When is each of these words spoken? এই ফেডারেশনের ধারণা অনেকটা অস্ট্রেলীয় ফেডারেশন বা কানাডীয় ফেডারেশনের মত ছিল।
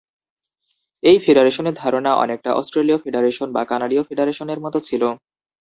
এই 1.03 1.17
ফেডারেশনের 1.23 1.75
ধারণা 1.75 2.11
অনেকটা 2.15 2.49
অস্ট্রেলীয় 2.53 2.97
ফেডারেশন 3.03 3.47
বা 3.53 3.61
কানাডীয় 3.65 4.03
ফেডারেশনের 4.03 4.59
মত 4.65 4.75
ছিল। 4.87 5.03